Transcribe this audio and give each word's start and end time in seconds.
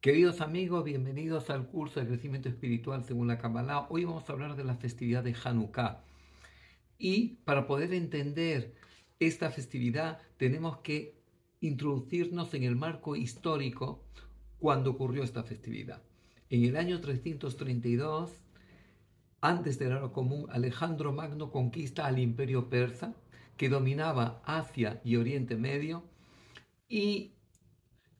Queridos 0.00 0.40
amigos, 0.40 0.82
bienvenidos 0.82 1.50
al 1.50 1.66
curso 1.66 2.00
de 2.00 2.06
crecimiento 2.06 2.48
espiritual 2.48 3.04
según 3.04 3.28
la 3.28 3.36
Kabbalah. 3.36 3.86
Hoy 3.90 4.06
vamos 4.06 4.26
a 4.26 4.32
hablar 4.32 4.56
de 4.56 4.64
la 4.64 4.76
festividad 4.76 5.22
de 5.22 5.36
Hanukkah. 5.44 6.02
Y 6.96 7.34
para 7.44 7.66
poder 7.66 7.92
entender 7.92 8.72
esta 9.18 9.50
festividad 9.50 10.22
tenemos 10.38 10.78
que 10.78 11.20
introducirnos 11.60 12.54
en 12.54 12.62
el 12.62 12.76
marco 12.76 13.14
histórico 13.14 14.02
cuando 14.58 14.92
ocurrió 14.92 15.22
esta 15.22 15.42
festividad. 15.42 16.02
En 16.48 16.64
el 16.64 16.78
año 16.78 17.02
332, 17.02 18.32
antes 19.42 19.78
del 19.78 19.92
Era 19.92 20.08
Común, 20.12 20.46
Alejandro 20.48 21.12
Magno 21.12 21.50
conquista 21.50 22.06
al 22.06 22.18
imperio 22.18 22.70
persa 22.70 23.12
que 23.58 23.68
dominaba 23.68 24.40
Asia 24.46 25.02
y 25.04 25.16
Oriente 25.16 25.56
Medio 25.56 26.04
y 26.88 27.34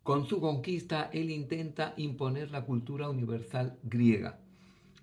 con 0.03 0.27
su 0.27 0.41
conquista, 0.41 1.11
él 1.13 1.31
intenta 1.31 1.95
imponer 1.97 2.51
la 2.51 2.65
cultura 2.65 3.09
universal 3.11 3.79
griega, 3.83 4.41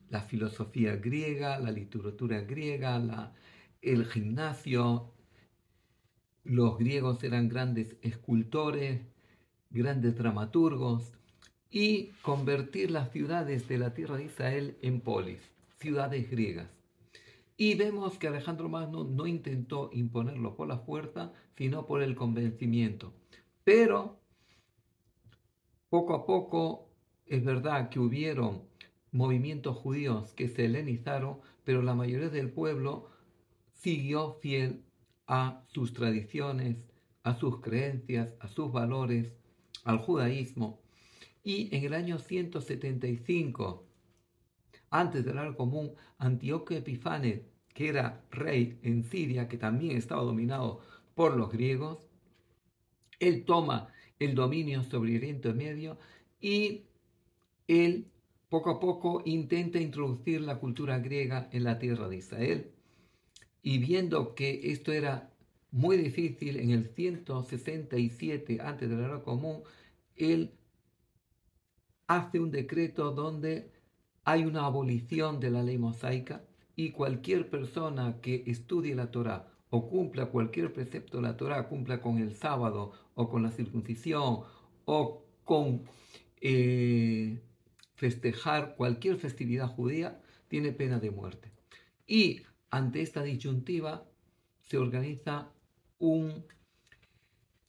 la 0.09 0.21
filosofía 0.21 0.95
griega, 0.95 1.59
la 1.59 1.71
literatura 1.71 2.41
griega, 2.41 3.33
el 3.81 4.05
gimnasio. 4.05 5.13
Los 6.43 6.77
griegos 6.77 7.23
eran 7.23 7.47
grandes 7.47 7.95
escultores, 8.01 9.01
grandes 9.69 10.15
dramaturgos, 10.17 11.13
y 11.69 12.11
convertir 12.21 12.91
las 12.91 13.11
ciudades 13.11 13.67
de 13.67 13.77
la 13.77 13.93
tierra 13.93 14.17
de 14.17 14.25
Israel 14.25 14.77
en 14.81 15.01
polis, 15.01 15.41
ciudades 15.79 16.29
griegas. 16.31 16.69
Y 17.57 17.75
vemos 17.75 18.17
que 18.17 18.27
Alejandro 18.27 18.69
Magno 18.69 19.03
no 19.03 19.27
intentó 19.27 19.89
imponerlo 19.91 20.55
por 20.55 20.67
la 20.67 20.77
fuerza, 20.77 21.33
sino 21.57 21.85
por 21.85 22.01
el 22.03 22.15
convencimiento. 22.15 23.13
Pero 23.63 24.19
poco 25.89 26.13
a 26.13 26.25
poco 26.25 26.89
es 27.25 27.43
verdad 27.43 27.89
que 27.89 27.99
hubieron 27.99 28.63
movimientos 29.11 29.77
judíos 29.77 30.33
que 30.33 30.47
se 30.47 30.65
helenizaron, 30.65 31.39
pero 31.63 31.81
la 31.81 31.95
mayoría 31.95 32.29
del 32.29 32.51
pueblo 32.51 33.09
siguió 33.73 34.33
fiel 34.41 34.83
a 35.27 35.63
sus 35.67 35.93
tradiciones, 35.93 36.77
a 37.23 37.35
sus 37.35 37.61
creencias, 37.61 38.35
a 38.39 38.47
sus 38.47 38.71
valores, 38.71 39.33
al 39.83 39.99
judaísmo. 39.99 40.81
Y 41.43 41.73
en 41.75 41.83
el 41.83 41.93
año 41.93 42.19
175, 42.19 43.85
antes 44.89 45.25
del 45.25 45.37
año 45.37 45.55
común, 45.55 45.93
Antíoco 46.17 46.73
Epifanes, 46.73 47.41
que 47.73 47.89
era 47.89 48.25
rey 48.31 48.79
en 48.83 49.03
Siria, 49.03 49.47
que 49.47 49.57
también 49.57 49.97
estaba 49.97 50.23
dominado 50.23 50.81
por 51.15 51.35
los 51.35 51.51
griegos, 51.51 52.07
él 53.19 53.45
toma 53.45 53.89
el 54.19 54.35
dominio 54.35 54.83
sobre 54.83 55.15
Oriente 55.17 55.53
Medio 55.53 55.97
y 56.39 56.83
él 57.67 58.07
poco 58.49 58.71
a 58.71 58.79
poco 58.79 59.21
intenta 59.25 59.79
introducir 59.79 60.41
la 60.41 60.59
cultura 60.59 60.99
griega 60.99 61.49
en 61.51 61.63
la 61.63 61.79
tierra 61.79 62.07
de 62.07 62.17
Israel. 62.17 62.71
Y 63.61 63.79
viendo 63.79 64.35
que 64.35 64.71
esto 64.71 64.91
era 64.93 65.33
muy 65.71 65.97
difícil, 65.97 66.57
en 66.57 66.71
el 66.71 66.85
167 66.85 68.59
antes 68.61 68.89
de 68.89 68.95
la 68.95 69.05
era 69.05 69.23
común, 69.23 69.63
él 70.15 70.51
hace 72.07 72.39
un 72.39 72.51
decreto 72.51 73.11
donde 73.11 73.71
hay 74.23 74.45
una 74.45 74.65
abolición 74.65 75.39
de 75.39 75.51
la 75.51 75.63
ley 75.63 75.77
mosaica 75.77 76.43
y 76.75 76.91
cualquier 76.91 77.49
persona 77.49 78.21
que 78.21 78.43
estudie 78.47 78.95
la 78.95 79.11
Torah 79.11 79.56
o 79.69 79.89
cumpla 79.89 80.27
cualquier 80.27 80.73
precepto 80.73 81.17
de 81.17 81.23
la 81.23 81.37
Torah, 81.37 81.67
cumpla 81.67 82.01
con 82.01 82.17
el 82.17 82.35
sábado 82.35 82.93
o 83.15 83.29
con 83.29 83.43
la 83.43 83.51
circuncisión 83.51 84.41
o 84.85 85.23
con 85.43 85.83
eh, 86.41 87.41
festejar 87.95 88.75
cualquier 88.75 89.17
festividad 89.17 89.67
judía, 89.67 90.21
tiene 90.47 90.71
pena 90.71 90.99
de 90.99 91.11
muerte. 91.11 91.51
Y 92.05 92.41
ante 92.69 93.01
esta 93.01 93.23
disyuntiva 93.23 94.05
se 94.61 94.77
organiza 94.77 95.51
un 95.99 96.45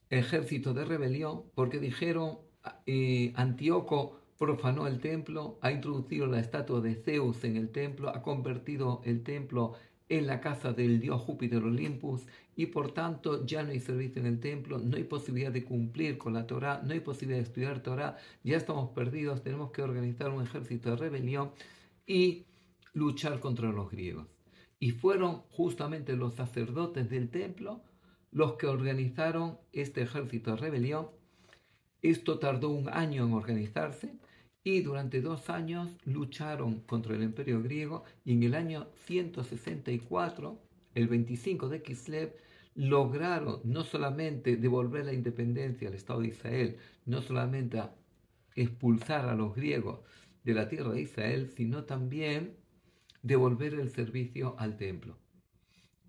ejército 0.09 0.73
de 0.73 0.85
rebelión 0.85 1.43
porque 1.55 1.79
dijeron 1.79 2.39
eh, 2.85 3.33
Antíoco 3.35 4.19
profanó 4.37 4.87
el 4.87 4.99
templo, 4.99 5.59
ha 5.61 5.71
introducido 5.71 6.25
la 6.25 6.39
estatua 6.39 6.79
de 6.79 6.95
Zeus 6.95 7.43
en 7.43 7.57
el 7.57 7.69
templo, 7.71 8.09
ha 8.09 8.21
convertido 8.21 9.01
el 9.03 9.23
templo 9.23 9.73
en 9.73 9.88
la 10.09 10.41
casa 10.41 10.73
del 10.73 10.99
dios 10.99 11.21
Júpiter 11.21 11.63
Olympus 11.63 12.25
y 12.55 12.65
por 12.65 12.91
tanto 12.91 13.45
ya 13.45 13.63
no 13.63 13.69
hay 13.69 13.79
servicio 13.79 14.21
en 14.21 14.27
el 14.27 14.39
templo, 14.39 14.79
no 14.79 14.97
hay 14.97 15.03
posibilidad 15.03 15.51
de 15.51 15.63
cumplir 15.63 16.17
con 16.17 16.33
la 16.33 16.47
Torah, 16.47 16.81
no 16.83 16.93
hay 16.93 16.99
posibilidad 16.99 17.39
de 17.39 17.45
estudiar 17.45 17.83
Torah, 17.83 18.17
ya 18.43 18.57
estamos 18.57 18.89
perdidos, 18.89 19.43
tenemos 19.43 19.71
que 19.71 19.83
organizar 19.83 20.31
un 20.31 20.43
ejército 20.43 20.89
de 20.89 20.95
rebelión 20.95 21.51
y 22.07 22.45
luchar 22.93 23.39
contra 23.39 23.71
los 23.71 23.91
griegos. 23.91 24.27
Y 24.79 24.91
fueron 24.91 25.43
justamente 25.51 26.15
los 26.15 26.33
sacerdotes 26.33 27.09
del 27.09 27.29
templo 27.29 27.83
los 28.31 28.53
que 28.53 28.67
organizaron 28.67 29.57
este 29.73 30.01
ejército 30.01 30.51
de 30.51 30.57
rebelión. 30.57 31.07
Esto 32.01 32.39
tardó 32.39 32.69
un 32.69 32.89
año 32.89 33.25
en 33.25 33.33
organizarse 33.33 34.13
y 34.69 34.81
durante 34.81 35.19
dos 35.21 35.49
años 35.49 35.97
lucharon 36.05 36.81
contra 36.81 37.15
el 37.15 37.23
imperio 37.23 37.61
griego 37.63 38.03
y 38.23 38.33
en 38.33 38.43
el 38.43 38.53
año 38.53 38.87
164, 39.05 40.59
el 40.93 41.07
25 41.07 41.69
de 41.69 41.81
Kislev, 41.81 42.35
lograron 42.75 43.61
no 43.63 43.83
solamente 43.83 44.57
devolver 44.57 45.05
la 45.05 45.13
independencia 45.13 45.87
al 45.87 45.95
Estado 45.95 46.21
de 46.21 46.27
Israel, 46.27 46.77
no 47.05 47.21
solamente 47.23 47.81
expulsar 48.55 49.27
a 49.27 49.33
los 49.33 49.55
griegos 49.55 50.01
de 50.43 50.53
la 50.53 50.69
tierra 50.69 50.91
de 50.91 51.01
Israel, 51.01 51.49
sino 51.49 51.85
también 51.85 52.55
devolver 53.23 53.73
el 53.73 53.89
servicio 53.89 54.55
al 54.59 54.77
templo. 54.77 55.17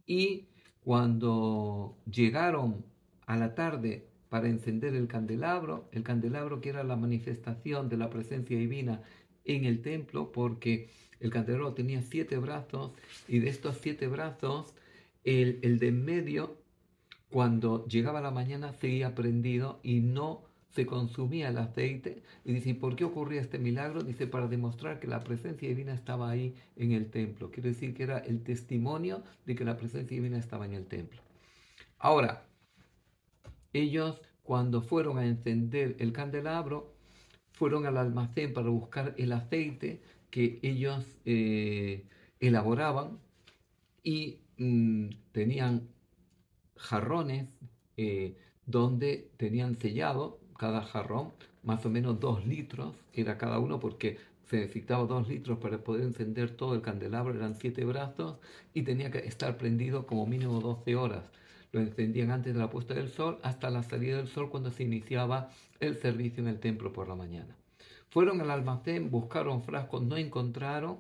Y 0.05 0.49
cuando 0.85 1.97
llegaron 2.05 2.85
a 3.27 3.37
la 3.37 3.55
tarde 3.55 4.10
para 4.31 4.49
encender 4.49 4.95
el 4.95 5.09
candelabro, 5.09 5.89
el 5.93 6.03
candelabro 6.03 6.61
que 6.61 6.71
era 6.71 6.85
la 6.85 6.97
manifestación 6.97 7.91
de 7.91 7.99
la 7.99 8.09
presencia 8.09 8.57
divina 8.57 9.03
en 9.45 9.65
el 9.65 9.83
templo, 9.83 10.33
porque 10.33 10.89
el 11.19 11.31
candelabro 11.31 11.75
tenía 11.75 12.01
siete 12.01 12.39
brazos 12.39 12.93
y 13.29 13.41
de 13.41 13.51
estos 13.51 13.79
siete 13.83 14.07
brazos, 14.07 14.73
el, 15.25 15.59
el 15.63 15.79
de 15.79 15.89
en 15.89 16.05
medio, 16.05 16.57
cuando 17.29 17.87
llegaba 17.87 18.21
la 18.21 18.31
mañana, 18.31 18.73
seguía 18.73 19.15
prendido 19.15 19.81
y 19.83 20.01
no 20.01 20.45
se 20.71 20.87
consumía 20.87 21.49
el 21.49 21.59
aceite. 21.59 22.23
Y 22.45 22.53
dice, 22.53 22.75
¿por 22.75 22.95
qué 22.97 23.05
ocurría 23.05 23.41
este 23.41 23.59
milagro? 23.59 24.03
Dice, 24.03 24.27
para 24.29 24.47
demostrar 24.47 25.01
que 25.01 25.09
la 25.09 25.21
presencia 25.21 25.69
divina 25.69 25.93
estaba 25.93 26.31
ahí 26.31 26.55
en 26.77 26.93
el 26.93 27.11
templo. 27.11 27.51
Quiere 27.51 27.71
decir 27.71 27.95
que 27.95 28.05
era 28.05 28.19
el 28.19 28.43
testimonio 28.43 29.23
de 29.45 29.57
que 29.57 29.65
la 29.65 29.77
presencia 29.77 30.15
divina 30.15 30.39
estaba 30.39 30.67
en 30.67 30.75
el 30.75 30.87
templo. 30.87 31.21
Ahora, 31.99 32.45
ellos 33.73 34.21
cuando 34.43 34.83
fueron 34.83 35.19
a 35.19 35.27
encender 35.27 35.97
el 36.01 36.13
candelabro, 36.13 36.93
fueron 37.53 37.87
al 37.87 37.97
almacén 37.99 38.53
para 38.53 38.69
buscar 38.71 39.15
el 39.19 39.33
aceite 39.33 40.03
que 40.31 40.59
ellos 40.63 41.05
eh, 41.25 42.05
elaboraban 42.41 43.19
y 44.03 44.39
mm, 44.59 45.11
tenían 45.33 45.89
jarrones 46.77 47.49
eh, 47.97 48.37
donde 48.67 49.31
tenían 49.37 49.77
sellado 49.77 50.41
cada 50.59 50.83
jarrón 50.83 51.33
más 51.63 51.85
o 51.85 51.91
menos 51.91 52.19
dos 52.19 52.47
litros, 52.47 52.97
era 53.13 53.37
cada 53.37 53.59
uno 53.59 53.79
porque 53.79 54.19
se 54.49 54.57
necesitaba 54.57 55.05
dos 55.05 55.29
litros 55.29 55.59
para 55.59 55.85
poder 55.85 56.03
encender 56.03 56.51
todo 56.57 56.75
el 56.75 56.83
candelabro, 56.83 57.35
eran 57.35 57.55
siete 57.55 57.85
brazos 57.85 58.39
y 58.75 58.83
tenía 58.83 59.11
que 59.11 59.19
estar 59.19 59.59
prendido 59.59 60.07
como 60.07 60.27
mínimo 60.27 60.61
12 60.61 60.97
horas 60.97 61.25
lo 61.73 61.81
encendían 61.81 62.31
antes 62.31 62.53
de 62.55 62.59
la 62.59 62.71
puesta 62.71 62.95
del 62.95 63.11
sol 63.11 63.39
hasta 63.43 63.71
la 63.71 63.83
salida 63.83 64.17
del 64.17 64.29
sol 64.29 64.51
cuando 64.51 64.71
se 64.71 64.83
iniciaba 64.83 65.51
el 65.79 65.97
servicio 65.99 66.43
en 66.43 66.49
el 66.49 66.61
templo 66.61 66.93
por 66.93 67.09
la 67.09 67.15
mañana. 67.15 67.57
Fueron 68.11 68.41
al 68.41 68.51
almacén, 68.51 69.11
buscaron 69.11 69.63
frascos, 69.63 70.03
no 70.03 70.17
encontraron. 70.17 70.99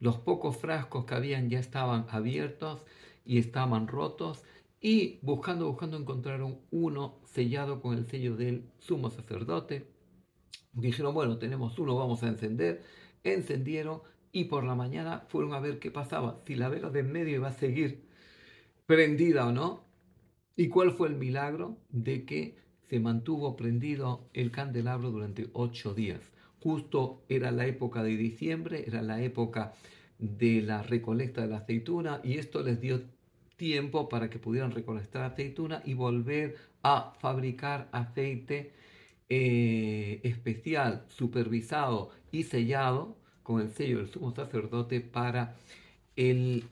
Los 0.00 0.18
pocos 0.18 0.58
frascos 0.58 1.06
que 1.06 1.14
habían 1.14 1.48
ya 1.48 1.58
estaban 1.58 2.06
abiertos 2.10 2.84
y 3.24 3.38
estaban 3.38 3.88
rotos. 3.88 4.42
Y 4.78 5.18
buscando, 5.22 5.66
buscando, 5.66 5.96
encontraron 5.96 6.60
uno 6.70 7.18
sellado 7.24 7.80
con 7.80 7.96
el 7.96 8.06
sello 8.06 8.36
del 8.36 8.68
sumo 8.78 9.08
sacerdote. 9.08 9.90
Dijeron, 10.74 11.14
bueno, 11.14 11.38
tenemos 11.38 11.78
uno, 11.78 11.96
vamos 11.96 12.22
a 12.22 12.28
encender. 12.28 12.84
Encendieron 13.24 14.02
y 14.30 14.44
por 14.44 14.64
la 14.64 14.74
mañana 14.74 15.24
fueron 15.28 15.54
a 15.54 15.60
ver 15.60 15.78
qué 15.78 15.90
pasaba, 15.90 16.42
si 16.46 16.56
la 16.56 16.68
vela 16.68 16.90
de 16.90 17.00
en 17.00 17.10
medio 17.10 17.36
iba 17.36 17.48
a 17.48 17.52
seguir 17.52 18.06
prendida 18.84 19.46
o 19.46 19.52
no. 19.52 19.85
¿Y 20.56 20.68
cuál 20.68 20.92
fue 20.92 21.08
el 21.08 21.16
milagro? 21.16 21.76
De 21.90 22.24
que 22.24 22.56
se 22.88 22.98
mantuvo 22.98 23.56
prendido 23.56 24.28
el 24.32 24.50
candelabro 24.50 25.10
durante 25.10 25.48
ocho 25.52 25.92
días. 25.92 26.20
Justo 26.60 27.22
era 27.28 27.50
la 27.50 27.66
época 27.66 28.02
de 28.02 28.16
diciembre, 28.16 28.84
era 28.86 29.02
la 29.02 29.22
época 29.22 29.74
de 30.18 30.62
la 30.62 30.82
recolecta 30.82 31.42
de 31.42 31.48
la 31.48 31.58
aceituna 31.58 32.20
y 32.24 32.38
esto 32.38 32.62
les 32.62 32.80
dio 32.80 33.02
tiempo 33.56 34.08
para 34.08 34.30
que 34.30 34.38
pudieran 34.38 34.70
recolectar 34.70 35.24
aceituna 35.24 35.82
y 35.84 35.92
volver 35.92 36.56
a 36.82 37.12
fabricar 37.20 37.88
aceite 37.92 38.72
eh, 39.28 40.20
especial, 40.22 41.04
supervisado 41.08 42.10
y 42.32 42.44
sellado 42.44 43.18
con 43.42 43.60
el 43.60 43.70
sello 43.70 43.98
del 43.98 44.08
sumo 44.08 44.34
sacerdote 44.34 45.00
para 45.00 45.56
el 46.16 46.64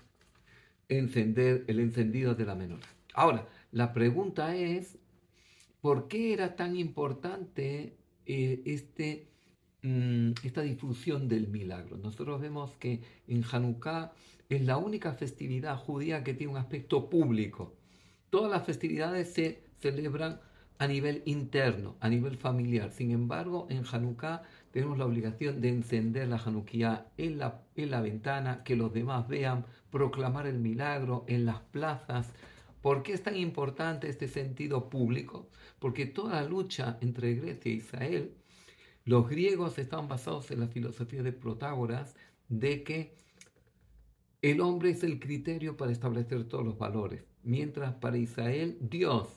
encender 0.89 1.65
el 1.67 1.81
encendido 1.81 2.35
de 2.35 2.45
la 2.47 2.55
menorá. 2.55 2.87
Ahora, 3.15 3.47
la 3.75 3.93
pregunta 3.93 4.55
es, 4.55 4.99
¿por 5.81 6.07
qué 6.07 6.33
era 6.33 6.55
tan 6.55 6.77
importante 6.77 7.97
eh, 8.25 8.63
este, 8.67 9.27
mm, 9.83 10.31
esta 10.45 10.63
difusión 10.63 11.27
del 11.29 11.49
milagro? 11.49 11.97
Nosotros 11.97 12.41
vemos 12.41 12.71
que 12.77 13.03
en 13.27 13.43
Hanukkah 13.43 14.13
es 14.49 14.63
la 14.65 14.77
única 14.77 15.15
festividad 15.15 15.77
judía 15.77 16.23
que 16.23 16.35
tiene 16.35 16.53
un 16.53 16.59
aspecto 16.59 17.11
público. 17.11 17.75
Todas 18.31 18.49
las 18.49 18.65
festividades 18.65 19.33
se 19.33 19.65
celebran 19.81 20.41
a 20.79 20.87
nivel 20.87 21.23
interno, 21.25 21.97
a 21.99 22.09
nivel 22.09 22.37
familiar. 22.37 22.93
Sin 22.93 23.11
embargo, 23.11 23.67
en 23.71 23.83
Hanukkah 23.91 24.43
tenemos 24.71 24.99
la 24.99 25.07
obligación 25.07 25.61
de 25.61 25.71
encender 25.71 26.29
la 26.29 26.37
Hanukkah 26.37 27.09
en 27.17 27.39
la, 27.39 27.63
en 27.75 27.91
la 27.91 28.01
ventana, 28.01 28.63
que 28.63 28.77
los 28.77 28.93
demás 28.93 29.27
vean, 29.27 29.67
proclamar 29.91 30.47
el 30.47 30.61
milagro 30.61 31.25
en 31.27 31.45
las 31.45 31.59
plazas. 31.61 32.33
¿Por 32.85 33.03
qué 33.03 33.15
es 33.15 33.23
tan 33.23 33.35
importante 33.35 34.11
este 34.11 34.29
sentido 34.29 34.91
público? 34.91 35.49
Porque 35.79 36.05
toda 36.05 36.43
la 36.43 36.47
lucha 36.47 36.99
entre 37.01 37.35
Grecia 37.35 37.73
e 37.73 37.77
Israel, 37.77 38.35
los 39.07 39.27
griegos 39.27 39.79
estaban 39.79 40.07
basados 40.07 40.51
en 40.51 40.61
la 40.61 40.69
filosofía 40.69 41.23
de 41.23 41.33
Protágoras 41.33 42.15
de 42.51 42.83
que 42.83 43.15
el 44.43 44.61
hombre 44.61 44.91
es 44.91 45.03
el 45.03 45.19
criterio 45.19 45.79
para 45.79 45.93
establecer 45.93 46.45
todos 46.45 46.63
los 46.63 46.77
valores, 46.77 47.25
mientras 47.43 47.95
para 47.95 48.19
Israel 48.19 48.77
Dios 48.83 49.29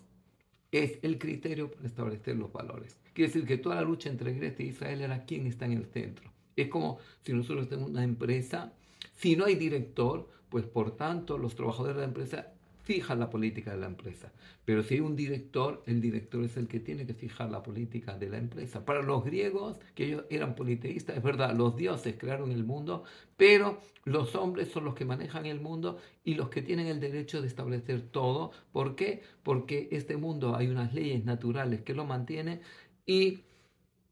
es 0.74 1.00
el 1.02 1.18
criterio 1.18 1.72
para 1.72 1.88
establecer 1.88 2.36
los 2.36 2.52
valores. 2.52 3.00
Quiere 3.14 3.32
decir 3.32 3.48
que 3.48 3.58
toda 3.58 3.76
la 3.76 3.84
lucha 3.84 4.10
entre 4.10 4.34
Grecia 4.34 4.66
e 4.66 4.70
Israel 4.72 5.00
era 5.00 5.24
quién 5.24 5.48
está 5.48 5.68
en 5.68 5.72
el 5.72 5.86
centro. 5.86 6.34
Es 6.58 6.68
como 6.68 6.98
si 7.22 7.32
nosotros 7.32 7.70
tenemos 7.70 7.92
una 7.92 8.04
empresa, 8.04 8.74
si 9.14 9.38
no 9.38 9.46
hay 9.46 9.56
director, 9.56 10.28
pues 10.50 10.66
por 10.66 10.98
tanto 10.98 11.38
los 11.38 11.56
trabajadores 11.56 11.96
de 11.96 12.02
la 12.02 12.08
empresa 12.08 12.57
fijan 12.88 13.20
la 13.20 13.30
política 13.30 13.72
de 13.72 13.78
la 13.78 13.88
empresa. 13.88 14.32
Pero 14.64 14.82
si 14.82 14.94
hay 14.94 15.00
un 15.02 15.18
director, 15.18 15.84
el 15.88 16.00
director 16.00 16.42
es 16.46 16.56
el 16.56 16.70
que 16.70 16.80
tiene 16.80 17.06
que 17.06 17.14
fijar 17.14 17.52
la 17.52 17.62
política 17.62 18.18
de 18.18 18.30
la 18.30 18.38
empresa. 18.38 18.86
Para 18.86 19.02
los 19.02 19.26
griegos, 19.26 19.78
que 19.94 20.06
ellos 20.06 20.24
eran 20.30 20.56
politeístas, 20.56 21.18
es 21.18 21.22
verdad, 21.22 21.54
los 21.54 21.76
dioses 21.76 22.16
crearon 22.18 22.50
el 22.54 22.64
mundo, 22.64 23.04
pero 23.36 23.82
los 24.06 24.36
hombres 24.36 24.70
son 24.70 24.86
los 24.86 24.96
que 24.96 25.04
manejan 25.04 25.46
el 25.46 25.60
mundo 25.60 25.98
y 26.24 26.36
los 26.36 26.48
que 26.48 26.62
tienen 26.62 26.88
el 26.88 27.02
derecho 27.02 27.42
de 27.42 27.48
establecer 27.48 28.04
todo. 28.04 28.52
¿Por 28.72 28.96
qué? 28.96 29.22
Porque 29.44 29.90
este 29.92 30.16
mundo 30.16 30.56
hay 30.56 30.68
unas 30.68 30.94
leyes 30.94 31.26
naturales 31.26 31.82
que 31.82 31.94
lo 31.94 32.06
mantienen 32.06 32.62
y 33.06 33.40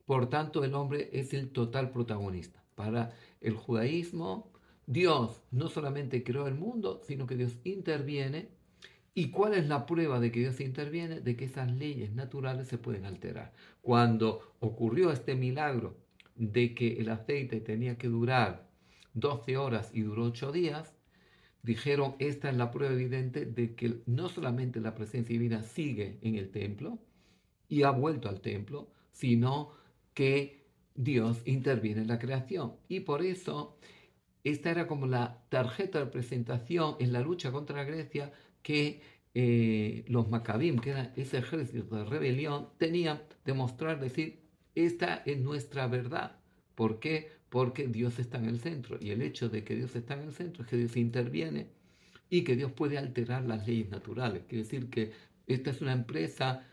por 0.05 0.27
tanto 0.27 0.65
el 0.65 0.73
hombre 0.73 1.09
es 1.13 1.33
el 1.33 1.49
total 1.51 1.91
protagonista. 1.91 2.61
Para 2.75 3.13
el 3.39 3.55
judaísmo, 3.55 4.51
Dios 4.85 5.41
no 5.51 5.69
solamente 5.69 6.25
creó 6.25 6.45
el 6.47 6.55
mundo, 6.55 6.99
sino 7.07 7.25
que 7.25 7.37
Dios 7.37 7.57
interviene 7.63 8.49
¿Y 9.17 9.29
cuál 9.29 9.53
es 9.53 9.65
la 9.67 9.85
prueba 9.85 10.19
de 10.19 10.29
que 10.29 10.41
Dios 10.41 10.59
interviene? 10.59 11.21
De 11.21 11.37
que 11.37 11.45
esas 11.45 11.71
leyes 11.71 12.13
naturales 12.13 12.67
se 12.67 12.77
pueden 12.77 13.05
alterar. 13.05 13.53
Cuando 13.81 14.55
ocurrió 14.59 15.09
este 15.09 15.35
milagro 15.35 15.95
de 16.35 16.75
que 16.75 16.97
el 16.99 17.07
aceite 17.07 17.61
tenía 17.61 17.97
que 17.97 18.09
durar 18.09 18.67
12 19.13 19.55
horas 19.55 19.89
y 19.93 20.01
duró 20.01 20.25
8 20.25 20.51
días, 20.51 20.93
dijeron, 21.63 22.15
esta 22.19 22.49
es 22.49 22.57
la 22.57 22.71
prueba 22.71 22.93
evidente 22.93 23.45
de 23.45 23.73
que 23.73 24.01
no 24.05 24.27
solamente 24.27 24.81
la 24.81 24.95
presencia 24.95 25.31
divina 25.31 25.63
sigue 25.63 26.19
en 26.21 26.35
el 26.35 26.51
templo 26.51 26.99
y 27.69 27.83
ha 27.83 27.91
vuelto 27.91 28.27
al 28.27 28.41
templo, 28.41 28.91
sino 29.13 29.71
que 30.13 30.65
Dios 30.93 31.41
interviene 31.45 32.01
en 32.01 32.09
la 32.09 32.19
creación. 32.19 32.73
Y 32.89 32.99
por 32.99 33.23
eso, 33.23 33.77
esta 34.43 34.71
era 34.71 34.87
como 34.87 35.07
la 35.07 35.41
tarjeta 35.47 35.99
de 35.99 36.07
presentación 36.07 36.97
en 36.99 37.13
la 37.13 37.21
lucha 37.21 37.53
contra 37.53 37.85
Grecia 37.85 38.33
que 38.65 38.99
eh, 39.35 40.05
los 40.07 40.27
Maccabim, 40.27 40.79
que 40.79 40.89
era 40.89 41.13
ese 41.15 41.37
ejército 41.37 41.97
de 41.97 42.03
rebelión, 42.03 42.69
tenían 42.79 43.21
de 43.45 43.53
mostrar, 43.53 43.99
decir, 43.99 44.39
esta 44.73 45.21
es 45.27 45.37
nuestra 45.39 45.85
verdad. 45.85 46.39
¿Por 46.73 46.99
qué? 46.99 47.29
Porque 47.49 47.85
Dios 47.87 48.17
está 48.17 48.39
en 48.39 48.45
el 48.45 48.59
centro. 48.59 48.97
Y 48.99 49.11
el 49.11 49.21
hecho 49.21 49.49
de 49.49 49.63
que 49.63 49.75
Dios 49.75 49.95
está 49.95 50.15
en 50.15 50.21
el 50.21 50.33
centro 50.33 50.63
es 50.63 50.69
que 50.69 50.77
Dios 50.77 50.97
interviene 50.97 51.67
y 52.27 52.43
que 52.43 52.55
Dios 52.55 52.71
puede 52.71 52.97
alterar 52.97 53.45
las 53.45 53.67
leyes 53.67 53.91
naturales. 53.91 54.45
Quiere 54.47 54.63
decir 54.63 54.89
que 54.89 55.11
esta 55.45 55.69
es 55.69 55.79
una 55.81 55.93
empresa 55.93 56.63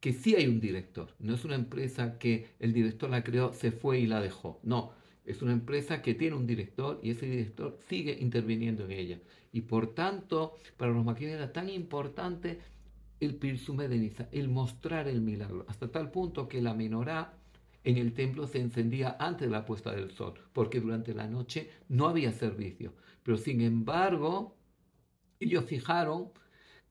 que 0.00 0.14
sí 0.14 0.34
hay 0.34 0.46
un 0.46 0.60
director. 0.60 1.14
No 1.18 1.34
es 1.34 1.44
una 1.44 1.56
empresa 1.56 2.18
que 2.18 2.46
el 2.58 2.72
director 2.72 3.10
la 3.10 3.22
creó, 3.22 3.52
se 3.52 3.70
fue 3.70 3.98
y 3.98 4.06
la 4.06 4.22
dejó. 4.22 4.60
No, 4.62 4.92
es 5.24 5.42
una 5.42 5.52
empresa 5.52 6.02
que 6.02 6.14
tiene 6.14 6.36
un 6.36 6.46
director 6.46 7.00
y 7.02 7.10
ese 7.10 7.26
director 7.26 7.78
sigue 7.88 8.16
interviniendo 8.20 8.84
en 8.84 8.92
ella. 8.92 9.18
Y 9.52 9.62
por 9.62 9.94
tanto, 9.94 10.54
para 10.76 10.92
los 10.92 11.04
maquineros 11.04 11.42
era 11.42 11.52
tan 11.52 11.68
importante 11.68 12.58
el 13.20 13.36
pirsume 13.36 13.88
de 13.88 14.12
el 14.32 14.48
mostrar 14.48 15.08
el 15.08 15.20
milagro, 15.20 15.64
hasta 15.68 15.90
tal 15.90 16.10
punto 16.10 16.48
que 16.48 16.60
la 16.60 16.74
menorá 16.74 17.34
en 17.84 17.98
el 17.98 18.12
templo 18.12 18.46
se 18.46 18.60
encendía 18.60 19.16
antes 19.18 19.48
de 19.48 19.52
la 19.52 19.64
puesta 19.64 19.92
del 19.92 20.10
sol, 20.10 20.34
porque 20.52 20.80
durante 20.80 21.14
la 21.14 21.26
noche 21.26 21.70
no 21.88 22.08
había 22.08 22.32
servicio. 22.32 22.94
Pero 23.22 23.36
sin 23.36 23.60
embargo, 23.60 24.56
ellos 25.38 25.64
fijaron 25.66 26.30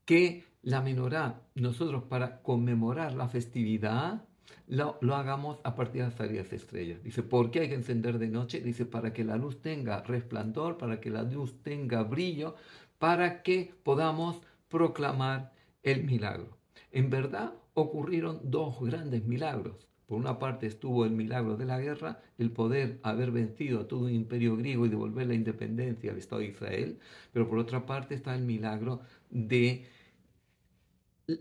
que 0.06 0.46
la 0.62 0.82
menorá, 0.82 1.42
nosotros 1.56 2.04
para 2.04 2.42
conmemorar 2.42 3.14
la 3.16 3.28
festividad, 3.28 4.26
lo, 4.68 4.98
hagamos 5.16 5.60
a 5.64 5.76
partir 5.76 6.04
de 6.04 6.34
las 6.36 6.54
estrellas. 6.54 7.04
Dice, 7.04 7.24
¿por 7.24 7.52
qué 7.52 7.62
hay 7.62 7.70
que 7.70 7.76
encender 7.76 8.20
de 8.20 8.30
noche? 8.30 8.62
Dice, 8.62 8.86
para 8.86 9.14
que 9.14 9.24
la 9.24 9.38
luz 9.38 9.62
tenga 9.62 10.02
resplandor, 10.02 10.78
para 10.78 11.00
que 11.00 11.10
la 11.10 11.24
luz 11.24 11.62
tenga 11.64 12.04
brillo, 12.04 12.56
para 12.98 13.44
que 13.44 13.74
podamos 13.84 14.42
proclamar 14.70 15.52
el 15.84 16.04
milagro. 16.04 16.58
En 16.92 17.10
verdad 17.10 17.54
ocurrieron 17.74 18.40
dos 18.44 18.80
grandes 18.82 19.26
milagros. 19.26 19.88
Por 20.06 20.18
una 20.20 20.38
parte 20.38 20.68
estuvo 20.68 21.06
el 21.06 21.12
milagro 21.12 21.58
de 21.58 21.66
la 21.66 21.80
guerra, 21.80 22.22
el 22.38 22.52
poder 22.52 23.00
haber 23.04 23.32
vencido 23.32 23.80
a 23.80 23.88
todo 23.88 24.02
un 24.06 24.12
imperio 24.12 24.56
griego 24.58 24.86
y 24.86 24.90
devolver 24.90 25.28
la 25.28 25.34
independencia 25.34 26.12
al 26.12 26.18
Estado 26.18 26.42
de 26.42 26.50
Israel, 26.50 27.00
pero 27.32 27.48
por 27.50 27.58
otra 27.58 27.86
parte 27.86 28.14
está 28.14 28.36
el 28.36 28.44
milagro 28.44 29.02
de 29.30 29.88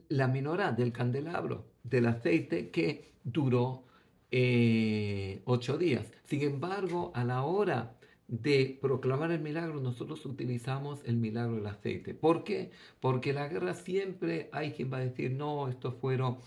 la 0.08 0.28
menorá, 0.28 0.72
del 0.72 0.92
candelabro, 0.92 1.71
del 1.84 2.06
aceite 2.06 2.70
que 2.70 3.12
duró 3.24 3.84
eh, 4.30 5.42
ocho 5.44 5.78
días. 5.78 6.06
Sin 6.24 6.42
embargo, 6.42 7.12
a 7.14 7.24
la 7.24 7.42
hora 7.42 7.94
de 8.28 8.78
proclamar 8.80 9.30
el 9.30 9.40
milagro, 9.40 9.80
nosotros 9.80 10.24
utilizamos 10.24 11.00
el 11.04 11.16
milagro 11.16 11.56
del 11.56 11.66
aceite. 11.66 12.14
¿Por 12.14 12.44
qué? 12.44 12.70
Porque 13.00 13.34
la 13.34 13.48
guerra 13.48 13.74
siempre 13.74 14.48
hay 14.52 14.72
quien 14.72 14.90
va 14.90 14.98
a 14.98 15.00
decir, 15.00 15.32
no, 15.32 15.68
esto 15.68 15.92
fueron, 15.92 16.38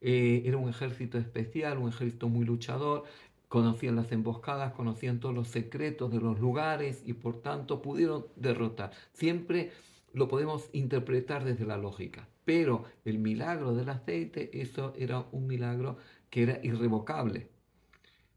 eh, 0.00 0.42
era 0.44 0.56
un 0.56 0.68
ejército 0.68 1.18
especial, 1.18 1.78
un 1.78 1.88
ejército 1.88 2.28
muy 2.28 2.44
luchador, 2.44 3.04
conocían 3.48 3.96
las 3.96 4.12
emboscadas, 4.12 4.72
conocían 4.72 5.18
todos 5.18 5.34
los 5.34 5.48
secretos 5.48 6.12
de 6.12 6.20
los 6.20 6.38
lugares 6.38 7.02
y 7.04 7.14
por 7.14 7.42
tanto 7.42 7.82
pudieron 7.82 8.26
derrotar. 8.36 8.92
Siempre 9.12 9.72
lo 10.12 10.28
podemos 10.28 10.70
interpretar 10.72 11.44
desde 11.44 11.66
la 11.66 11.76
lógica, 11.76 12.28
pero 12.44 12.84
el 13.04 13.18
milagro 13.18 13.74
del 13.74 13.88
aceite, 13.88 14.50
eso 14.60 14.92
era 14.96 15.26
un 15.32 15.46
milagro 15.46 15.98
que 16.30 16.42
era 16.42 16.60
irrevocable, 16.62 17.48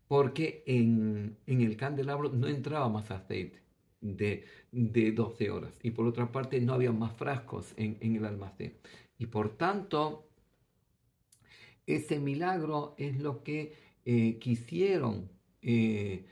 porque 0.08 0.64
en, 0.68 1.38
el 1.48 1.78
candelabro 1.78 2.30
no 2.30 2.48
entraba 2.48 2.90
más 2.90 3.10
aceite 3.12 3.62
de, 4.02 4.46
de 4.72 5.12
12 5.12 5.50
horas 5.50 5.80
y 5.82 5.92
por 5.92 6.06
otra 6.06 6.32
parte 6.32 6.62
no 6.62 6.74
había 6.74 6.92
más 6.92 7.14
frascos 7.16 7.74
en, 7.78 7.98
el 8.02 8.26
almacén. 8.26 8.76
Y 9.18 9.28
por 9.28 9.58
tanto, 9.58 10.28
ese 11.88 12.20
milagro 12.20 12.96
es 12.98 13.20
lo 13.20 13.44
que 13.44 13.74
eh, 14.06 14.38
quisieron 14.40 15.30
eh, 15.62 16.26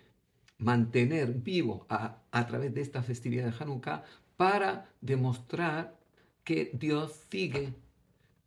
mantener 0.60 1.34
vivo 1.34 1.86
a, 1.90 2.22
a, 2.32 2.46
través 2.46 2.74
de 2.74 2.82
esta 2.82 3.02
festividad 3.02 3.46
de 3.46 3.64
Hanukkah 3.64 4.04
para 4.38 4.90
demostrar 5.02 6.03
que 6.44 6.72
Dios 6.74 7.26
sigue 7.30 7.74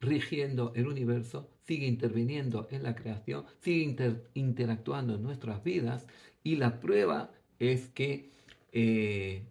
rigiendo 0.00 0.72
el 0.74 0.86
universo 0.86 1.48
sigue 1.66 1.86
interviniendo 1.86 2.68
en 2.70 2.82
la 2.82 2.94
creación, 2.94 3.44
sigue 3.60 3.96
interactuando 4.34 5.16
en 5.16 5.22
nuestras 5.22 5.62
vidas 5.64 6.06
y 6.44 6.56
la 6.56 6.80
prueba 6.80 7.32
es 7.58 7.88
que 7.88 8.30
eh, 8.72 9.42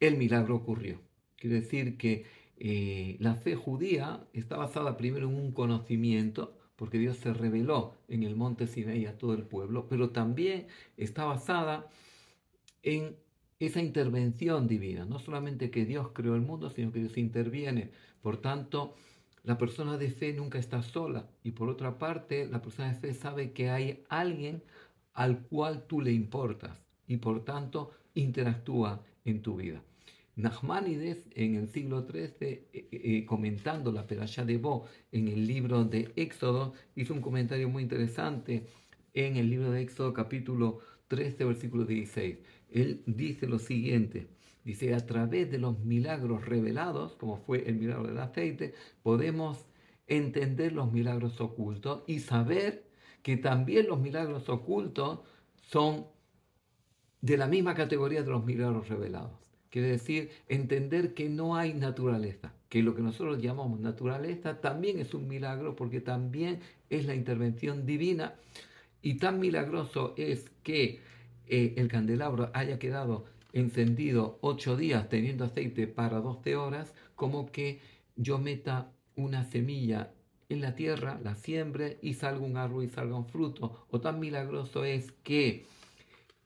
el 0.00 0.16
milagro 0.16 0.56
ocurrió. 0.56 1.00
Quiere 1.36 1.60
decir 1.60 1.96
que 1.96 2.24
eh, 2.58 3.16
la 3.18 3.34
fe 3.34 3.56
judía 3.56 4.24
está 4.32 4.56
basada 4.56 4.96
primero 4.96 5.28
en 5.28 5.34
un 5.34 5.52
conocimiento, 5.52 6.56
porque 6.76 6.98
Dios 6.98 7.16
se 7.16 7.34
reveló 7.34 7.94
en 8.08 8.22
el 8.22 8.36
monte 8.36 8.68
Sinaí 8.68 9.06
a 9.06 9.18
todo 9.18 9.34
el 9.34 9.42
pueblo, 9.42 9.88
pero 9.88 10.10
también 10.10 10.68
está 10.96 11.24
basada 11.24 11.88
en 12.84 13.16
esa 13.66 13.80
intervención 13.80 14.66
divina, 14.66 15.04
no 15.04 15.20
solamente 15.20 15.70
que 15.70 15.86
Dios 15.86 16.08
creó 16.12 16.34
el 16.34 16.40
mundo, 16.40 16.68
sino 16.70 16.90
que 16.90 16.98
Dios 16.98 17.16
interviene. 17.16 17.90
Por 18.20 18.38
tanto, 18.38 18.96
la 19.44 19.56
persona 19.56 19.96
de 19.98 20.10
fe 20.10 20.32
nunca 20.32 20.58
está 20.58 20.82
sola. 20.82 21.28
Y 21.44 21.52
por 21.52 21.68
otra 21.68 21.96
parte, 21.96 22.46
la 22.46 22.60
persona 22.60 22.92
de 22.92 22.98
fe 22.98 23.14
sabe 23.14 23.52
que 23.52 23.70
hay 23.70 24.02
alguien 24.08 24.62
al 25.14 25.42
cual 25.42 25.86
tú 25.86 26.00
le 26.00 26.12
importas 26.12 26.76
y 27.06 27.18
por 27.18 27.44
tanto 27.44 27.92
interactúa 28.14 29.04
en 29.24 29.42
tu 29.42 29.56
vida. 29.56 29.82
Nachmanides 30.34 31.28
en 31.34 31.54
el 31.54 31.68
siglo 31.68 32.06
XIII, 32.10 32.32
eh, 32.40 32.68
eh, 32.72 33.26
comentando 33.26 33.92
la 33.92 34.06
Perashá 34.06 34.44
de 34.44 34.56
Bo 34.56 34.86
en 35.12 35.28
el 35.28 35.46
libro 35.46 35.84
de 35.84 36.10
Éxodo, 36.16 36.72
hizo 36.96 37.14
un 37.14 37.20
comentario 37.20 37.68
muy 37.68 37.82
interesante 37.82 38.66
en 39.12 39.36
el 39.36 39.50
libro 39.50 39.70
de 39.70 39.82
Éxodo 39.82 40.14
capítulo 40.14 40.80
13, 41.08 41.44
versículo 41.44 41.84
16. 41.84 42.38
Él 42.72 43.02
dice 43.06 43.46
lo 43.46 43.58
siguiente, 43.58 44.28
dice, 44.64 44.94
a 44.94 45.06
través 45.06 45.50
de 45.50 45.58
los 45.58 45.78
milagros 45.80 46.46
revelados, 46.46 47.16
como 47.16 47.36
fue 47.36 47.68
el 47.68 47.76
milagro 47.76 48.08
del 48.08 48.18
aceite, 48.18 48.74
podemos 49.02 49.66
entender 50.06 50.72
los 50.72 50.92
milagros 50.92 51.40
ocultos 51.40 52.02
y 52.06 52.20
saber 52.20 52.84
que 53.22 53.36
también 53.36 53.86
los 53.86 54.00
milagros 54.00 54.48
ocultos 54.48 55.20
son 55.62 56.06
de 57.20 57.36
la 57.36 57.46
misma 57.46 57.74
categoría 57.74 58.22
de 58.22 58.30
los 58.30 58.44
milagros 58.44 58.88
revelados. 58.88 59.32
Quiere 59.70 59.88
decir, 59.88 60.30
entender 60.48 61.14
que 61.14 61.30
no 61.30 61.56
hay 61.56 61.72
naturaleza, 61.72 62.52
que 62.68 62.82
lo 62.82 62.94
que 62.94 63.02
nosotros 63.02 63.40
llamamos 63.40 63.80
naturaleza 63.80 64.60
también 64.60 64.98
es 64.98 65.14
un 65.14 65.28
milagro 65.28 65.76
porque 65.76 66.00
también 66.00 66.60
es 66.90 67.06
la 67.06 67.14
intervención 67.14 67.86
divina 67.86 68.34
y 69.00 69.14
tan 69.14 69.40
milagroso 69.40 70.14
es 70.16 70.50
que 70.62 71.00
eh, 71.54 71.74
el 71.76 71.88
candelabro 71.88 72.50
haya 72.54 72.78
quedado 72.78 73.26
encendido 73.52 74.38
ocho 74.40 74.74
días 74.74 75.10
teniendo 75.10 75.44
aceite 75.44 75.86
para 75.86 76.18
12 76.20 76.56
horas, 76.56 76.94
como 77.14 77.52
que 77.52 77.78
yo 78.16 78.38
meta 78.38 78.90
una 79.16 79.44
semilla 79.44 80.10
en 80.48 80.62
la 80.62 80.74
tierra, 80.74 81.20
la 81.22 81.34
siembre 81.34 81.98
y 82.00 82.14
salga 82.14 82.40
un 82.46 82.56
árbol 82.56 82.84
y 82.84 82.88
salga 82.88 83.16
un 83.16 83.26
fruto. 83.26 83.84
O 83.90 84.00
tan 84.00 84.18
milagroso 84.18 84.86
es 84.86 85.12
que 85.22 85.66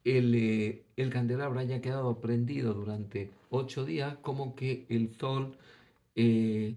el, 0.03 0.35
eh, 0.35 0.83
el 0.97 1.11
candelabro 1.11 1.61
haya 1.61 1.81
quedado 1.81 2.21
prendido 2.21 2.75
durante 2.75 3.31
ocho 3.49 3.85
días, 3.85 4.17
como 4.23 4.57
que 4.57 4.87
el 4.89 5.15
sol 5.15 5.57
eh, 6.17 6.75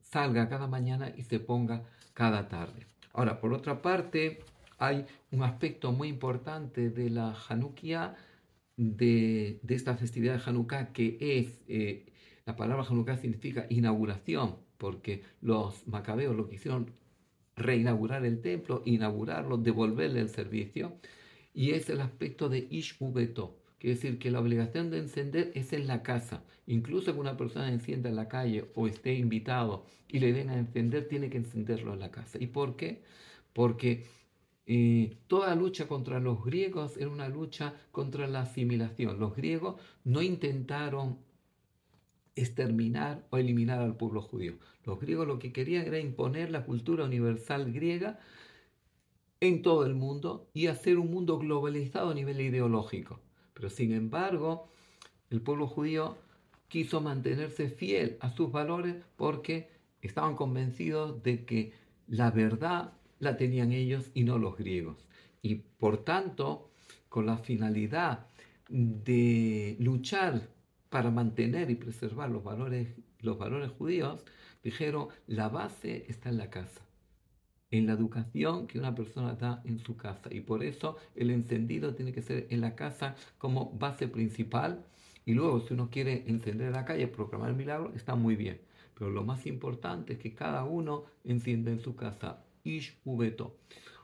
salga 0.00 0.48
cada 0.48 0.68
mañana 0.68 1.12
y 1.16 1.24
se 1.24 1.40
ponga 1.40 1.82
cada 2.12 2.48
tarde. 2.48 2.86
Ahora, 3.12 3.40
por 3.40 3.52
otra 3.52 3.82
parte, 3.82 4.44
hay 4.78 5.06
un 5.30 5.42
aspecto 5.42 5.92
muy 5.92 6.08
importante 6.08 6.90
de 6.90 7.10
la 7.10 7.36
Hanukkah, 7.48 8.16
de, 8.76 9.60
esta 9.68 9.96
festividad 9.96 10.36
de 10.36 10.50
Hanukkah, 10.50 10.92
que 10.92 11.16
es, 11.20 11.62
eh, 11.68 12.06
la 12.44 12.56
palabra 12.56 12.84
Hanukkah 12.88 13.16
significa 13.16 13.66
inauguración, 13.68 14.56
porque 14.78 15.22
los 15.40 15.86
macabeos 15.86 16.36
lo 16.36 16.48
quisieron 16.48 16.90
reinaugurar 17.56 18.24
el 18.24 18.40
templo, 18.40 18.82
inaugurarlo, 18.84 19.56
devolverle 19.58 20.20
el 20.20 20.28
servicio, 20.28 20.96
y 21.52 21.70
es 21.70 21.88
el 21.88 22.00
aspecto 22.00 22.48
de 22.48 22.66
Ish 22.70 22.96
Ubeto, 22.98 23.56
quiere 23.84 23.96
decir 23.96 24.18
que 24.18 24.30
la 24.30 24.40
obligación 24.40 24.90
de 24.90 24.96
encender 24.96 25.52
es 25.54 25.74
en 25.74 25.86
la 25.86 26.02
casa. 26.02 26.42
Incluso 26.66 27.12
que 27.12 27.20
una 27.20 27.36
persona 27.36 27.70
encienda 27.70 28.08
en 28.08 28.16
la 28.16 28.28
calle 28.28 28.64
o 28.74 28.86
esté 28.86 29.12
invitado 29.12 29.84
y 30.08 30.20
le 30.20 30.32
den 30.32 30.48
a 30.48 30.56
encender, 30.56 31.06
tiene 31.06 31.28
que 31.28 31.36
encenderlo 31.36 31.92
en 31.92 32.00
la 32.00 32.10
casa. 32.10 32.38
¿Y 32.40 32.46
por 32.46 32.76
qué? 32.76 33.02
Porque 33.52 34.06
eh, 34.66 35.18
toda 35.26 35.54
lucha 35.54 35.86
contra 35.88 36.20
los 36.20 36.44
griegos 36.44 36.96
era 36.96 37.10
una 37.10 37.28
lucha 37.28 37.74
contra 37.92 38.26
la 38.26 38.40
asimilación. 38.40 39.18
Los 39.18 39.36
griegos 39.36 39.80
no 40.04 40.22
intentaron 40.22 41.18
exterminar 42.36 43.26
o 43.30 43.38
eliminar 43.38 43.80
al 43.80 43.96
pueblo 43.96 44.22
judío. 44.22 44.54
Los 44.84 45.00
griegos 45.00 45.26
lo 45.26 45.38
que 45.38 45.52
querían 45.52 45.86
era 45.86 45.98
imponer 45.98 46.50
la 46.50 46.64
cultura 46.64 47.04
universal 47.04 47.72
griega 47.72 48.18
en 49.40 49.62
todo 49.62 49.84
el 49.84 49.94
mundo 49.94 50.48
y 50.54 50.66
hacer 50.68 50.98
un 50.98 51.10
mundo 51.10 51.38
globalizado 51.38 52.10
a 52.10 52.14
nivel 52.14 52.40
ideológico. 52.40 53.20
Pero 53.52 53.68
sin 53.70 53.92
embargo, 53.92 54.68
el 55.30 55.42
pueblo 55.42 55.66
judío 55.66 56.16
quiso 56.68 57.00
mantenerse 57.00 57.68
fiel 57.68 58.16
a 58.20 58.30
sus 58.30 58.50
valores 58.50 58.96
porque 59.16 59.70
estaban 60.00 60.34
convencidos 60.34 61.22
de 61.22 61.44
que 61.44 61.72
la 62.08 62.30
verdad 62.30 62.94
la 63.24 63.36
tenían 63.36 63.72
ellos 63.72 64.10
y 64.14 64.24
no 64.24 64.38
los 64.38 64.56
griegos. 64.56 64.98
Y 65.42 65.56
por 65.56 66.04
tanto, 66.04 66.70
con 67.08 67.26
la 67.26 67.38
finalidad 67.38 68.26
de 68.68 69.76
luchar 69.80 70.48
para 70.88 71.10
mantener 71.10 71.70
y 71.70 71.74
preservar 71.74 72.30
los 72.30 72.44
valores, 72.44 72.88
los 73.20 73.36
valores 73.36 73.70
judíos, 73.72 74.24
dijeron, 74.62 75.08
la 75.26 75.48
base 75.48 76.06
está 76.08 76.28
en 76.28 76.38
la 76.38 76.50
casa, 76.50 76.80
en 77.70 77.86
la 77.86 77.92
educación 77.92 78.66
que 78.66 78.78
una 78.78 78.94
persona 78.94 79.34
da 79.34 79.60
en 79.64 79.78
su 79.80 79.96
casa. 79.96 80.32
Y 80.32 80.40
por 80.40 80.62
eso 80.64 80.96
el 81.14 81.30
encendido 81.30 81.94
tiene 81.94 82.12
que 82.12 82.22
ser 82.22 82.46
en 82.50 82.60
la 82.60 82.74
casa 82.74 83.16
como 83.38 83.72
base 83.72 84.08
principal. 84.08 84.84
Y 85.26 85.34
luego, 85.34 85.60
si 85.60 85.74
uno 85.74 85.90
quiere 85.90 86.24
encender 86.26 86.72
la 86.72 86.84
calle, 86.84 87.08
proclamar 87.08 87.50
el 87.50 87.56
milagro, 87.56 87.92
está 87.94 88.14
muy 88.14 88.36
bien. 88.36 88.60
Pero 88.96 89.10
lo 89.10 89.24
más 89.24 89.46
importante 89.46 90.14
es 90.14 90.18
que 90.18 90.34
cada 90.34 90.64
uno 90.64 91.04
encienda 91.24 91.70
en 91.70 91.80
su 91.80 91.96
casa. 91.96 92.43
Ish 92.64 92.98
Ubeto. 93.04 93.56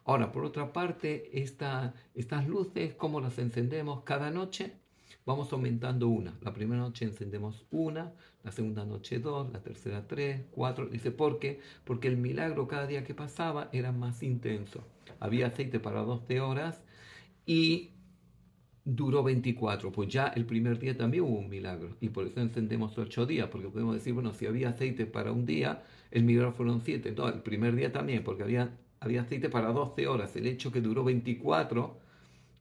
Ahora, 0.04 0.32
por 0.32 0.44
otra 0.44 0.72
parte, 0.72 1.30
esta, 1.42 1.94
estas 2.14 2.46
luces, 2.46 2.94
¿cómo 2.94 3.20
las 3.20 3.38
encendemos 3.38 4.02
cada 4.04 4.30
noche? 4.30 4.74
Vamos 5.26 5.52
aumentando 5.52 6.08
una. 6.08 6.34
La 6.40 6.52
primera 6.52 6.80
noche 6.80 7.04
encendemos 7.04 7.64
una, 7.70 8.12
la 8.42 8.52
segunda 8.52 8.84
noche 8.84 9.18
dos, 9.18 9.52
la 9.52 9.62
tercera 9.62 10.06
tres, 10.06 10.42
cuatro. 10.50 10.86
Dice, 10.86 11.10
¿por 11.10 11.38
qué? 11.38 11.60
Porque 11.84 12.08
el 12.08 12.16
milagro 12.16 12.66
cada 12.66 12.86
día 12.86 13.04
que 13.04 13.14
pasaba 13.14 13.68
era 13.72 13.92
más 13.92 14.22
intenso. 14.22 14.82
Había 15.20 15.48
aceite 15.48 15.78
para 15.78 16.00
12 16.00 16.40
horas 16.40 16.82
y 17.46 17.90
duró 18.94 19.22
24. 19.22 19.92
Pues 19.92 20.08
ya 20.08 20.28
el 20.28 20.44
primer 20.46 20.78
día 20.78 20.96
también 20.96 21.24
hubo 21.24 21.38
un 21.38 21.48
milagro. 21.48 21.96
Y 22.00 22.08
por 22.10 22.26
eso 22.26 22.40
encendemos 22.40 22.96
8 22.98 23.26
días, 23.26 23.48
porque 23.50 23.68
podemos 23.68 23.94
decir, 23.94 24.12
bueno, 24.12 24.32
si 24.34 24.46
había 24.46 24.70
aceite 24.70 25.06
para 25.06 25.32
un 25.32 25.46
día, 25.46 25.82
el 26.10 26.24
milagro 26.24 26.52
fueron 26.52 26.80
7. 26.82 27.12
No, 27.16 27.28
el 27.28 27.42
primer 27.42 27.74
día 27.76 27.92
también, 27.92 28.24
porque 28.24 28.42
había, 28.42 28.76
había 29.00 29.22
aceite 29.22 29.48
para 29.48 29.72
12 29.72 30.06
horas. 30.06 30.34
El 30.36 30.46
hecho 30.46 30.72
que 30.72 30.80
duró 30.80 31.04
24 31.04 31.98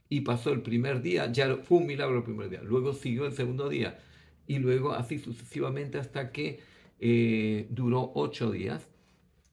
y 0.10 0.22
pasó 0.22 0.52
el 0.52 0.62
primer 0.62 1.02
día, 1.02 1.32
ya 1.32 1.58
fue 1.58 1.80
un 1.80 1.88
milagro 1.88 2.18
el 2.18 2.24
primer 2.24 2.50
día. 2.50 2.62
Luego 2.64 2.94
siguió 2.94 3.26
el 3.26 3.34
segundo 3.34 3.70
día 3.70 4.00
y 4.48 4.58
luego 4.60 4.94
así 4.94 5.20
sucesivamente 5.20 6.00
hasta 6.00 6.32
que 6.32 6.60
eh, 7.00 7.68
duró 7.70 8.12
ocho 8.16 8.52
días. 8.52 8.88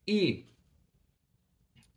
Y 0.07 0.47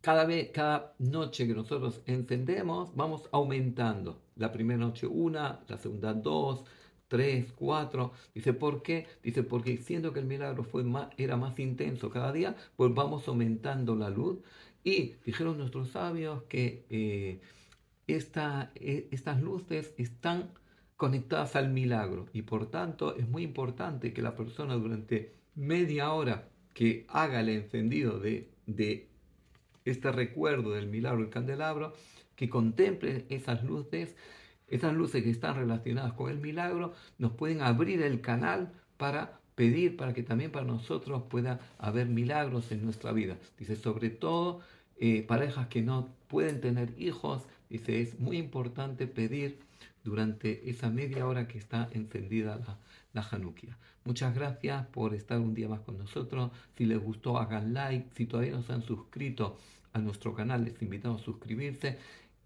cada 0.00 0.24
vez, 0.24 0.50
cada 0.50 0.94
noche 0.98 1.46
que 1.46 1.54
nosotros 1.54 2.02
encendemos, 2.06 2.94
vamos 2.94 3.28
aumentando. 3.32 4.22
La 4.40 4.50
primera 4.52 4.78
noche 4.78 5.06
una, 5.06 5.60
la 5.68 5.76
segunda 5.76 6.14
dos, 6.14 6.64
tres, 7.08 7.52
cuatro. 7.52 8.12
Dice, 8.34 8.54
¿por 8.54 8.82
qué? 8.82 9.06
Dice, 9.22 9.42
porque 9.42 9.76
siendo 9.78 10.12
que 10.12 10.20
el 10.20 10.26
milagro 10.26 10.64
fue 10.64 10.82
más, 10.82 11.08
era 11.18 11.36
más 11.36 11.58
intenso 11.58 12.08
cada 12.10 12.32
día, 12.32 12.56
pues 12.76 12.94
vamos 12.94 13.28
aumentando 13.28 13.94
la 13.96 14.08
luz. 14.08 14.38
Y 14.82 15.16
dijeron 15.26 15.58
nuestros 15.58 15.90
sabios 15.90 16.44
que 16.44 16.86
eh, 16.88 17.40
esta, 18.06 18.72
e, 18.76 19.08
estas 19.10 19.42
luces 19.42 19.92
están 19.98 20.50
conectadas 20.96 21.56
al 21.56 21.70
milagro 21.70 22.26
y 22.32 22.42
por 22.42 22.70
tanto 22.70 23.16
es 23.16 23.28
muy 23.28 23.42
importante 23.42 24.12
que 24.12 24.22
la 24.22 24.36
persona 24.36 24.74
durante 24.74 25.34
media 25.54 26.12
hora 26.12 26.48
que 26.74 27.06
haga 27.08 27.40
el 27.40 27.48
encendido 27.50 28.18
de, 28.18 28.50
de 28.66 29.08
este 29.84 30.12
recuerdo 30.12 30.72
del 30.72 30.88
milagro 30.88 31.22
del 31.22 31.30
candelabro, 31.30 31.94
que 32.40 32.48
contemple 32.48 33.26
esas 33.28 33.62
luces, 33.64 34.16
esas 34.66 34.94
luces 34.94 35.22
que 35.22 35.28
están 35.28 35.56
relacionadas 35.56 36.14
con 36.14 36.30
el 36.30 36.38
milagro, 36.38 36.94
nos 37.18 37.32
pueden 37.32 37.60
abrir 37.60 38.00
el 38.00 38.22
canal 38.22 38.72
para 38.96 39.40
pedir, 39.56 39.94
para 39.98 40.14
que 40.14 40.22
también 40.22 40.50
para 40.50 40.64
nosotros 40.64 41.24
pueda 41.28 41.60
haber 41.76 42.06
milagros 42.06 42.72
en 42.72 42.82
nuestra 42.82 43.12
vida. 43.12 43.36
Dice, 43.58 43.76
sobre 43.76 44.08
todo 44.08 44.62
eh, 44.98 45.22
parejas 45.22 45.66
que 45.66 45.82
no 45.82 46.08
pueden 46.28 46.62
tener 46.62 46.94
hijos, 46.98 47.42
dice, 47.68 48.00
es 48.00 48.18
muy 48.18 48.38
importante 48.38 49.06
pedir 49.06 49.58
durante 50.02 50.70
esa 50.70 50.88
media 50.88 51.26
hora 51.26 51.46
que 51.46 51.58
está 51.58 51.90
encendida 51.92 52.56
la, 52.56 52.78
la. 53.12 53.28
Muchas 54.06 54.34
gracias 54.34 54.86
por 54.86 55.12
estar 55.12 55.38
un 55.40 55.52
día 55.52 55.68
más 55.68 55.80
con 55.80 55.98
nosotros. 55.98 56.52
Si 56.78 56.86
les 56.86 56.98
gustó, 56.98 57.36
hagan 57.36 57.74
like. 57.74 58.08
Si 58.16 58.24
todavía 58.24 58.52
no 58.52 58.62
se 58.62 58.72
han 58.72 58.82
suscrito 58.82 59.58
a 59.92 59.98
nuestro 59.98 60.34
canal, 60.34 60.64
les 60.64 60.80
invitamos 60.82 61.20
a 61.20 61.24
suscribirse. 61.24 61.98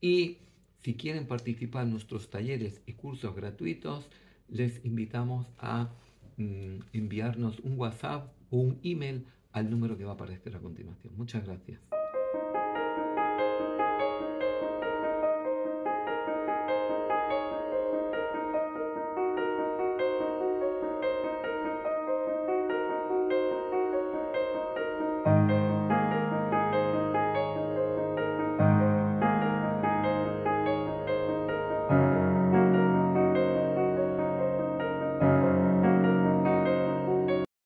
Y 0.05 0.37
si 0.83 0.97
quieren 0.97 1.27
participar 1.27 1.85
en 1.85 1.93
nuestros 1.93 2.29
talleres 2.29 2.83
y 2.85 2.93
cursos 2.93 3.35
gratuitos, 3.35 4.07
les 4.51 4.85
invitamos 4.85 5.47
a 5.57 5.95
mm, 6.37 6.81
enviarnos 6.93 7.59
un 7.61 7.79
WhatsApp 7.79 8.31
o 8.51 8.59
un 8.59 8.79
email 8.83 9.25
al 9.53 9.71
número 9.71 9.97
que 9.97 10.05
va 10.05 10.11
a 10.11 10.15
aparecer 10.17 10.55
a 10.57 10.61
continuación. 10.61 11.15
Muchas 11.17 11.47
gracias. 11.47 11.81